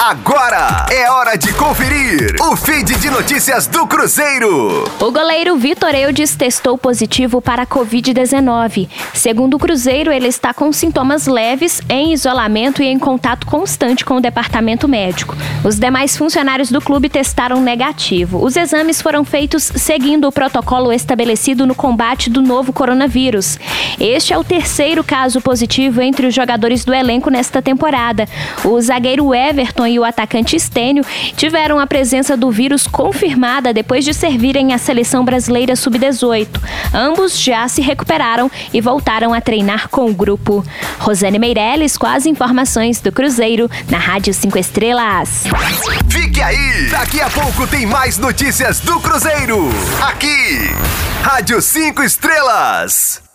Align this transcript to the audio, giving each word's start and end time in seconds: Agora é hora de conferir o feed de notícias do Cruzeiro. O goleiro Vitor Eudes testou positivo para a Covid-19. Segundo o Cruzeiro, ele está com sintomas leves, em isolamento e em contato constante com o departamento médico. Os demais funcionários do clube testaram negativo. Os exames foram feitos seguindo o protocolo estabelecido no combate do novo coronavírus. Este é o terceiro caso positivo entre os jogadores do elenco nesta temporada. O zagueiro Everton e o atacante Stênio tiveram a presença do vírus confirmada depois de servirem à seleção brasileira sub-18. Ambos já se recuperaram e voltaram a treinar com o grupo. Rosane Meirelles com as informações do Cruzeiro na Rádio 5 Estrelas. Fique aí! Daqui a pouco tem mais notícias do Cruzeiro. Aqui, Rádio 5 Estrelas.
Agora 0.00 0.86
é 0.92 1.10
hora 1.10 1.36
de 1.36 1.52
conferir 1.54 2.36
o 2.40 2.54
feed 2.54 2.94
de 3.00 3.10
notícias 3.10 3.66
do 3.66 3.84
Cruzeiro. 3.84 4.84
O 5.00 5.10
goleiro 5.10 5.56
Vitor 5.56 5.92
Eudes 5.92 6.36
testou 6.36 6.78
positivo 6.78 7.42
para 7.42 7.64
a 7.64 7.66
Covid-19. 7.66 8.88
Segundo 9.12 9.54
o 9.54 9.58
Cruzeiro, 9.58 10.12
ele 10.12 10.28
está 10.28 10.54
com 10.54 10.72
sintomas 10.72 11.26
leves, 11.26 11.82
em 11.88 12.12
isolamento 12.12 12.80
e 12.80 12.86
em 12.86 12.96
contato 12.96 13.44
constante 13.44 14.04
com 14.04 14.18
o 14.18 14.20
departamento 14.20 14.86
médico. 14.86 15.36
Os 15.64 15.80
demais 15.80 16.16
funcionários 16.16 16.70
do 16.70 16.80
clube 16.80 17.08
testaram 17.08 17.60
negativo. 17.60 18.40
Os 18.40 18.56
exames 18.56 19.02
foram 19.02 19.24
feitos 19.24 19.64
seguindo 19.64 20.28
o 20.28 20.32
protocolo 20.32 20.92
estabelecido 20.92 21.66
no 21.66 21.74
combate 21.74 22.30
do 22.30 22.40
novo 22.40 22.72
coronavírus. 22.72 23.58
Este 23.98 24.32
é 24.32 24.38
o 24.38 24.44
terceiro 24.44 25.02
caso 25.02 25.40
positivo 25.40 26.00
entre 26.00 26.28
os 26.28 26.34
jogadores 26.34 26.84
do 26.84 26.94
elenco 26.94 27.30
nesta 27.30 27.60
temporada. 27.60 28.28
O 28.64 28.80
zagueiro 28.80 29.34
Everton 29.34 29.87
e 29.88 29.98
o 29.98 30.04
atacante 30.04 30.58
Stênio 30.58 31.04
tiveram 31.36 31.78
a 31.78 31.86
presença 31.86 32.36
do 32.36 32.50
vírus 32.50 32.86
confirmada 32.86 33.72
depois 33.72 34.04
de 34.04 34.12
servirem 34.14 34.72
à 34.72 34.78
seleção 34.78 35.24
brasileira 35.24 35.74
sub-18. 35.74 36.48
Ambos 36.94 37.38
já 37.38 37.66
se 37.68 37.80
recuperaram 37.80 38.50
e 38.72 38.80
voltaram 38.80 39.32
a 39.34 39.40
treinar 39.40 39.88
com 39.88 40.06
o 40.06 40.14
grupo. 40.14 40.64
Rosane 40.98 41.38
Meirelles 41.38 41.96
com 41.96 42.06
as 42.06 42.26
informações 42.26 43.00
do 43.00 43.12
Cruzeiro 43.12 43.70
na 43.90 43.98
Rádio 43.98 44.32
5 44.32 44.58
Estrelas. 44.58 45.44
Fique 46.08 46.40
aí! 46.40 46.88
Daqui 46.90 47.20
a 47.20 47.30
pouco 47.30 47.66
tem 47.66 47.86
mais 47.86 48.18
notícias 48.18 48.80
do 48.80 49.00
Cruzeiro. 49.00 49.68
Aqui, 50.02 50.70
Rádio 51.22 51.60
5 51.60 52.02
Estrelas. 52.02 53.27